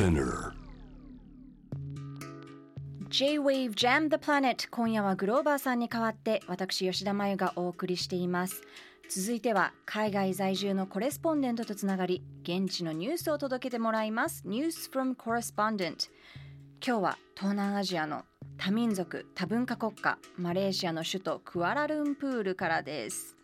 [0.00, 0.54] Spinner.
[3.10, 8.62] J-Wave Jam the Planet 今夜はグローバーさんに代わって私吉田真由がお送りしています。
[9.10, 14.42] 続いては海外在住のコレスポンデントとつながり現地のニュースを届けてもらいます。
[14.46, 16.08] News from Correspondent
[16.82, 18.24] 今日は東南アジアの
[18.56, 23.39] 多民族多文化国家マレーシアの首都クアラルンプールからです。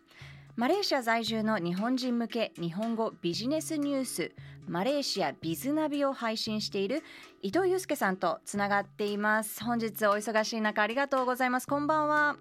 [0.57, 4.31] マレーシア在住の日本人向け日本語ビジネスニュース
[4.67, 7.03] マレーシアビズナビを配信している
[7.43, 12.37] 伊藤祐介さんとつながっています本日お忙しい中ありがとうございますこんばんは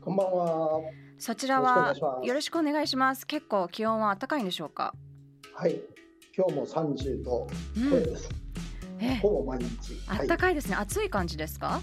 [0.00, 0.80] こんばんは。
[1.16, 4.92] そちらはよよろしくお願いします結構気温は暖かいんでしょうか？
[5.54, 5.80] はい。
[6.36, 8.28] 今日も30度うん超えです。
[8.98, 9.14] え？
[9.22, 9.94] ほぼ毎日。
[10.08, 10.26] はい。
[10.26, 11.80] 暖かいですね暑い感じですか？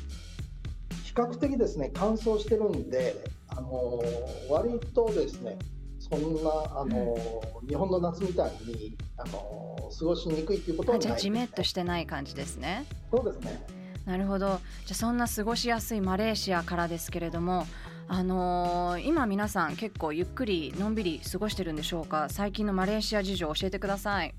[1.05, 3.15] 比較的ですね、乾燥してるんで、
[3.55, 5.57] あのー割とですね、
[5.99, 11.05] そんな、あのー日本の夏みたいに、あのー過ごしにくいっていうことはないね。
[11.05, 13.61] あじゃあジメッとしてない感じですねそうですね。
[14.05, 14.57] なるほどじゃ
[14.91, 17.67] あそんな過ごしやすいマレーシアからですけれども
[18.07, 22.27] あのー今皆さん結構ゆっくりのんびり過ごしてるんでしょうか？
[22.29, 24.33] 最近のマレーシア事情教えてください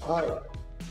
[0.00, 0.24] はい。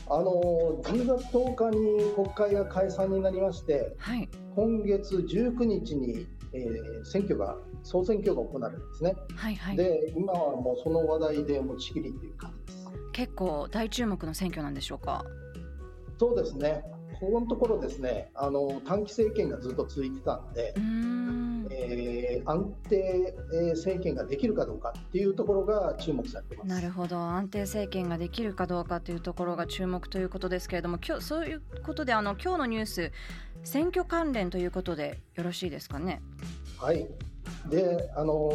[0.08, 9.14] あのー10月10日に国会が解散になりまして、はい今月19日に、えー選挙が、総選挙が行われるんですね。
[9.36, 12.86] はいはいで、今はもうその話題で持ちきりっていう感じです。
[13.12, 15.24] 結構大注目の選挙なんでしょうか？
[16.18, 16.82] そうですね、
[17.20, 26.68] ここのところですね、あの短期政権がずっと続いてたんでんえー安定えー政権ができるかどうかっていうところが注目されてます。
[26.68, 33.12] なるほど安定政権ができるかどうかというところが注目ということですけれども今日そういうことであの今日のニュース
[33.64, 36.22] 選挙関連ということでよろしいですかね？
[36.78, 37.06] はい、
[37.70, 38.50] で、あの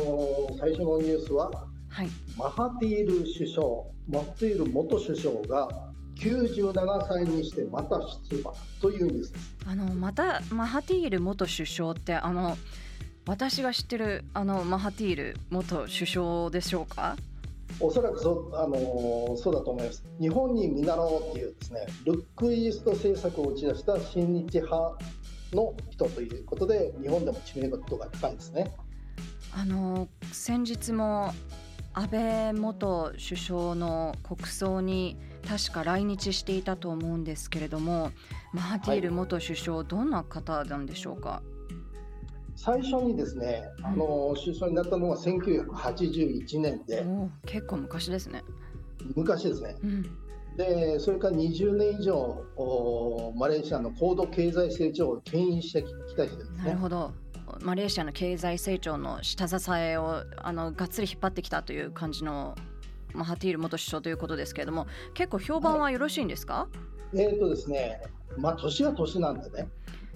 [0.51, 1.49] ー最初のニュースは、
[1.89, 3.67] はいマハティール首相、
[4.09, 5.67] マハティール元首相が
[6.15, 7.99] 97歳にしてまた
[8.29, 9.55] 出馬というニュースです。
[9.65, 12.57] あのまたマハティール元首相ってあの
[13.27, 17.15] 私が知ってるあのマハティール元首相でしょうか？
[17.79, 20.03] おそらくそう,、あのーそうだと思います。
[20.19, 24.97] 日本に見習おうっていうですね、ルックイースト政策を打ち出した親日派
[25.53, 28.71] の人ということで、日本でも知名度が高いですね。
[29.53, 31.33] あの先日も
[31.93, 38.11] 安倍元首相の国葬に確か来日していたと思うんですけれども
[38.53, 41.41] マハティール元首相、どんな方なんでしょうか？
[42.55, 47.03] 最初にですね、あのー首相になったのは1981年で、
[47.45, 48.43] 結構昔ですね、
[49.15, 49.75] 昔ですね。
[49.83, 50.05] うん、
[50.57, 52.15] で、それから20年以上、
[52.55, 56.63] おマレーシアの高度経済成長を牽引してきた人ですね。
[56.65, 57.13] なるほど。
[57.61, 62.55] マレーシアの経済成長の下支えをあのがっつり引っ張ってきたという感じの
[63.13, 66.69] マハティール元首相ということですけれども結構評判はよろしいんですか、
[67.13, 68.01] えっ、とですね、
[68.37, 69.67] まあ年は年なんでね、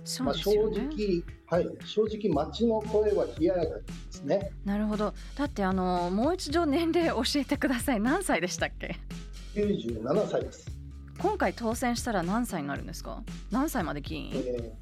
[0.06, 4.52] そうまあ正直、はい、正直街の声は冷ややかですね。
[4.64, 5.14] なるほど。
[5.36, 8.00] だってあのもう一度年齢教えてください。
[8.00, 8.96] 何歳でしたっけ？
[9.56, 10.68] 97歳です。
[11.18, 13.24] 今回当選したら何歳になるんですか？
[13.52, 14.32] 何歳まで議員？
[14.34, 14.74] え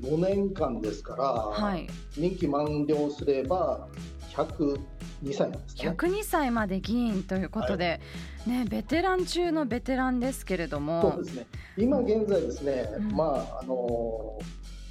[0.00, 3.88] ー、5年間ですから、はい任期満了すれば
[4.34, 4.78] 102
[5.32, 5.90] 歳なんですね。
[5.90, 8.00] 102歳まで議員ということで、
[8.46, 11.46] ねベテラン中のベテランですけれどそもうですね。
[11.76, 14.38] 今現在ですね、うんまああの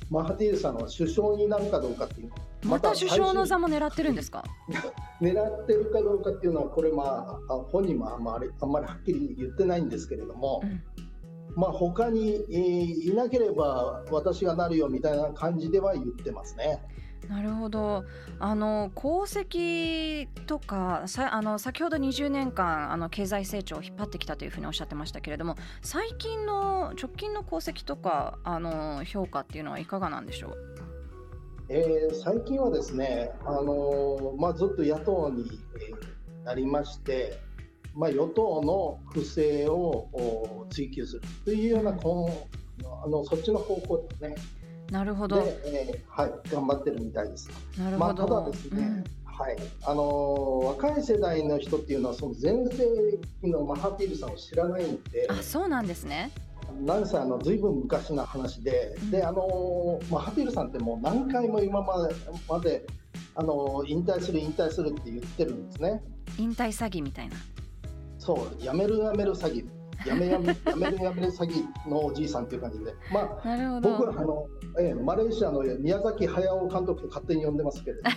[0.09, 2.31] マハティールさんは首相になるかどうかっていう
[2.66, 4.44] また首相の座も狙ってるんですか？
[5.22, 10.81] 狙ってるかどうかっていうのはこれまああ本人もあんまりあんまりはっきり言ってないんですけれども、うん。
[11.56, 16.79] まあ他に、えーいなければ私がなるよみたいな感じでは言ってますね。
[17.29, 18.05] なるほど
[18.39, 30.53] あの功績とかさあの先ほど20年間あの経済成長を引っ張ってきたというふうにおっしゃってましたけれども最近の直近の功績とかあの評価っていうのはいかがなんでしょう？
[31.69, 35.44] えー最近はですね、あのまあ、ずっと野党に、
[35.75, 37.41] えーなりまして、
[37.94, 42.47] まあ、与党の不正を追及するというようなこ
[42.81, 44.35] うあのそっちの方向ですね。
[44.91, 47.49] なるほでど、えーはい、頑張ってるみたいです。
[47.78, 56.31] なるまあ、ほど、ただですね、はい、あのー若い世代の人っていうのはその前世紀のマハティールさんを知らないんでうん、あそうなんですね。
[56.81, 59.11] なんせあのずいぶん昔の話で、うん。
[59.11, 62.16] であのーマハティールさんってもう何回も今まで
[62.47, 62.85] まで
[63.35, 66.01] あのー引退する引退するって言ってるんですね。
[66.37, 67.35] 引退詐欺みたいな。
[68.19, 69.66] そうやめるやめる詐欺
[70.05, 73.90] やめやめ やめるやめる詐欺のおじいさんっていう感じで、まあなるほど。
[73.97, 74.47] 僕はあの、
[74.79, 78.16] ええマレーシアの宮崎駿監督と勝手に呼んでますけれども。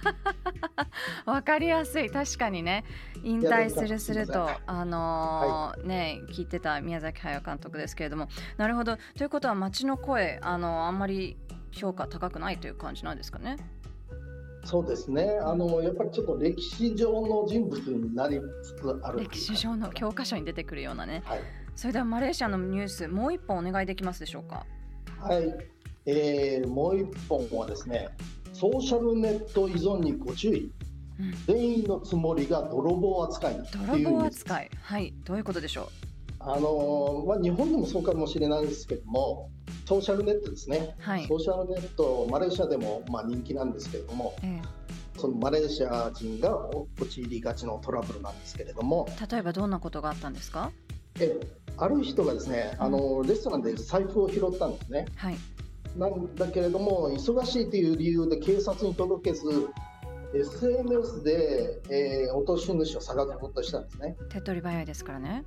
[1.26, 2.08] わかりやすい。
[2.08, 2.84] 確かにね。
[3.22, 8.28] 引退するするとあのー、ね聞いてた宮崎駿監督ですけれども。
[8.56, 8.96] なるほど。
[9.16, 11.36] ということは街の声あのあんまり
[11.72, 13.56] 評価高くないという感じなんですかね？
[14.64, 15.38] そうですね。
[15.42, 19.20] あのやっぱりちょっと歴史上の人物になりつつある。
[19.20, 21.40] 歴史上の教科書に出てくるようなね、はい、
[21.74, 24.66] それではマレーシアのニュースもう一本お願いできますでしょうか？
[25.18, 25.54] はい、
[26.06, 28.08] えー、もう一本はですね
[28.52, 30.70] ソーシャルネット依存にご注意、
[31.18, 34.70] うん、全員のつもりが泥棒扱い泥棒扱い。
[34.82, 35.14] はい。
[35.24, 35.86] どういうことでしょう？
[36.42, 39.50] あのまあ、日本でもそうかもしれないですけども
[39.90, 46.56] ソーシャルネットですね、はい、ソーシャルネットマレーシアでもまあ人気なんですけれども、ええ、そのマレーシア人が
[47.00, 50.70] 陥りがちのトラブルなんですけれども例えばどんなことがあったんですか？
[51.18, 51.40] え
[51.76, 55.36] ある人がですね、あのレストランで財布を拾ったんですね、はい、
[55.96, 59.42] なんだけれども忙しいという理由で警察に届けず
[60.32, 64.16] SNS で、えー、落とし主を探そうとしたんですね。
[64.28, 65.44] 手っ取り早いですからね。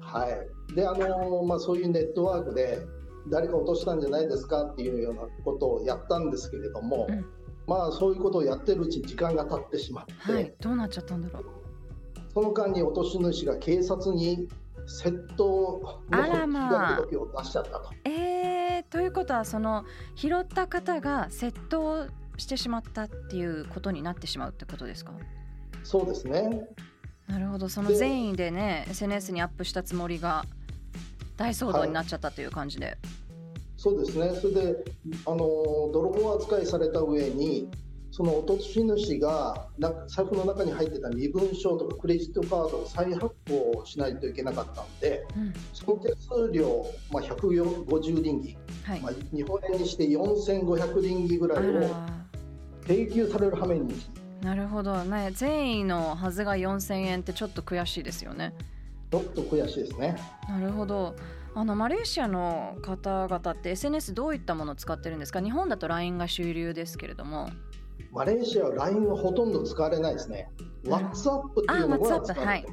[0.00, 0.74] はい。
[0.74, 2.80] であのまあ、そういうネットワークで
[3.28, 7.24] 誰か落としたんじゃないですかっていうようなことをやったんですけれども、うん、
[7.66, 11.44] まあそういうことをやってるうちに時間が経ってしまって、はい、どうなっちゃったんだろう。
[12.32, 14.48] その間に落とし主が警察に
[15.02, 17.90] 窃盗の被害届を出しちゃったと。
[18.04, 19.84] えー、ということはその
[20.14, 22.06] 拾った方が窃盗
[22.36, 25.12] してしまったっていうことになってしまうってことですか？
[25.82, 26.68] そうですね。
[27.26, 27.68] なるほど。
[27.68, 30.44] その善意でね SNS にアップしたつもりが
[31.38, 32.96] 大騒動になっちゃったという感じで、はい、
[33.76, 34.34] そうですね。
[34.38, 34.84] それで
[35.24, 35.38] あの
[35.94, 37.70] 泥棒扱いされた上に
[38.10, 51.90] その落とし主がな財布の中に入ってた身分証とかクレジットカードを再発行しないといけなかったので、うん、その手数料、まあ、150リンギ、はい、まあ、日本円にして4500リンギぐらいを
[52.86, 53.94] 請求される羽目に。
[54.42, 55.04] なるほど。
[55.04, 58.54] ね善意のはずが4000円ってちょっと悔しいですよね
[59.10, 60.16] ちょっと悔しいですね。
[60.48, 61.14] なるほど。
[61.54, 65.40] あのマレーシアの方々って SNS どういったものを使ってるんですか？
[65.40, 67.48] 日本だと LINE が主流ですけれども。
[68.12, 70.50] マレーシアは LINE はほとんど使われないですね。
[70.84, 72.66] WhatsApp っていうのが使われてます、はい、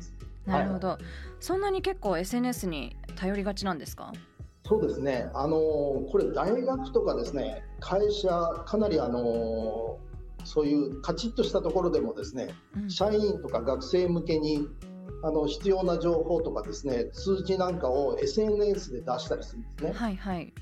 [0.46, 0.98] なるほど、はい、
[1.40, 4.14] そんなに結構 SNS に頼りがちなんですか？
[4.68, 8.30] そうですね、あのこれ、大学とかですね会社、
[8.66, 10.00] かなりあの
[10.44, 14.68] そういうカチッとしたところでもですね、うん、社員とか学生向けに
[15.24, 19.92] あの必要な情報とかですね通知なんかを SNS で出したりするんですね。
[19.94, 20.54] はいはい、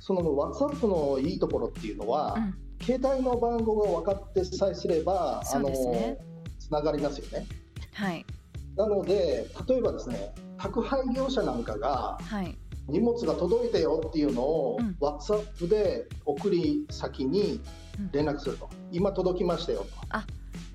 [0.00, 5.70] その WhatsApp のいいところっていうのは、うん、携帯の番号が分かってさえすれば、あの
[6.58, 7.46] つながりますよね。
[7.92, 8.24] はい、
[8.76, 12.56] なので例えばですね宅配業者なんかが、はい、
[12.88, 17.60] 荷物が届いたよっていうのを、うん、WhatsApp で送り先に
[18.12, 19.86] 連絡すると、うん、今届きましたよと。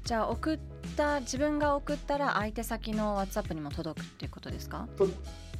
[0.05, 0.59] あじゃあ送っ
[0.95, 4.87] た自分が送ったら相手先の WhatsApp にも届くっていうことですか？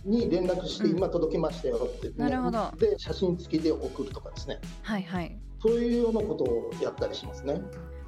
[0.05, 2.71] に連絡して今届きましたよって、なるほど。
[2.77, 4.59] で写真付きで送るとかですね。
[4.83, 5.35] はいはい。
[5.61, 7.59] そういうようなことをやったりしますね。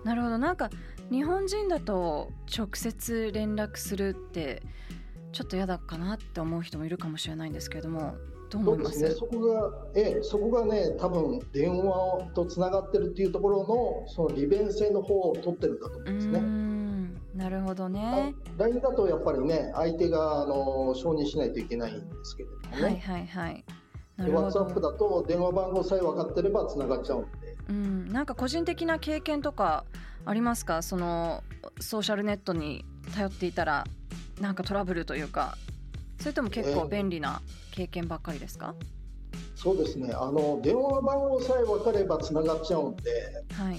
[0.04, 0.38] なるほど。
[0.38, 0.70] なんか
[1.10, 4.62] 日本人だと直接連絡するって
[5.32, 8.16] ちょっと嫌だかなって思う人もいるかもしれないんですけれども
[8.50, 16.42] どう思いますね、そこが、ええ、そこがね、多分電話とつながってるっていうところの、その利便性の方を取ってるんだと思うんですね。
[17.36, 18.34] なるほどね。
[18.58, 22.84] LINE だとやっぱりね、相手があの承認しないといけないんですけれどもね。
[22.84, 23.66] はいはいはい。
[24.18, 27.56] WhatsApp だと電話番号さえ分かってればつながっちゃうんで。
[27.70, 29.84] うん、なんか個人的な経験とか
[30.26, 30.82] ありますか？
[30.82, 31.44] その
[31.80, 33.84] ソーシャルネットに頼っていたら
[34.42, 35.56] なんかトラブルというか
[36.28, 37.42] それとも結構便利な
[37.72, 38.76] 経験ばっかりですか、
[39.32, 43.12] えー、そうですねあの電話番号さえ分かればつながっちゃうんで、
[43.54, 43.78] はい、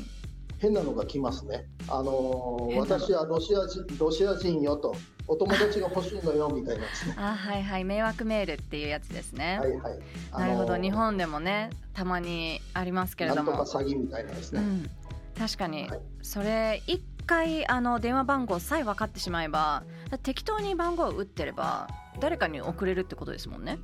[0.56, 1.66] 変なのが来ますね。
[1.88, 4.94] あの私はロシア人ロシア人よと
[5.26, 7.16] お友達が欲しいのよみたいなですね。
[7.20, 9.58] あはいはい迷惑メールっていうやつですね。
[9.60, 9.98] はいはい。
[10.32, 13.52] なるほど日本でもねたまにありますけれども。
[13.52, 14.62] なんとか詐欺みたいなですね。
[14.62, 14.90] うん、
[15.38, 19.84] 確かに、はい、それ一回あの電話番号さえ分かってしまえば
[20.22, 21.86] 適当に番号を打ってれば
[22.18, 23.78] 誰かに送れるってことですもんね。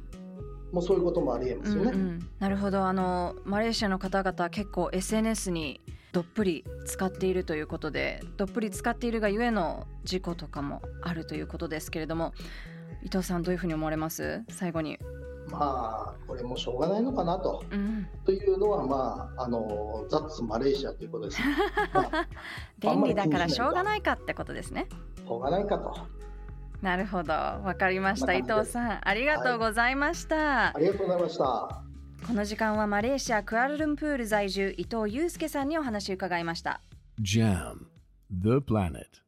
[0.72, 1.92] もうそういうこともありえますよね。
[1.92, 5.80] うんうん、なるほどあのマレーシアの方々結構 SNS に
[6.12, 12.32] どっぷり使っているということでどっぷり使っているがゆえの事故とかもあるということですけれども
[13.02, 14.42] 伊藤さんどういうふうに思われます？
[14.48, 14.98] 最後に。
[15.54, 21.40] まあこれもしょうがないのかなと、うん、というのはまああのザッツマレーシアということです、
[21.92, 22.28] まあ、
[22.78, 24.86] 便利だからしょうがないかってことですね。
[25.16, 25.94] しょうがないかと。
[26.82, 28.34] なるほど、わかりました。
[28.34, 31.84] 伊藤さん、ありがとうございました、はい、ありがとうございました。
[32.26, 36.80] この時間はマレーシアクアラルンプール在住伊藤祐介さんにお話を伺いました
[37.20, 37.86] Jam,
[38.30, 39.23] the planet.